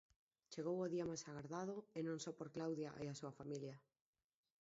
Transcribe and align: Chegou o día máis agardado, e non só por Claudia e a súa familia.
Chegou 0.53 0.77
o 0.81 0.91
día 0.93 1.09
máis 1.09 1.23
agardado, 1.29 1.75
e 1.97 1.99
non 2.07 2.17
só 2.23 2.31
por 2.37 2.47
Claudia 2.55 2.89
e 3.03 3.05
a 3.07 3.17
súa 3.19 3.35
familia. 3.39 3.75